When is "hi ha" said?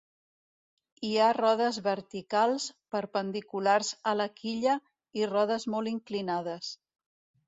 1.07-1.25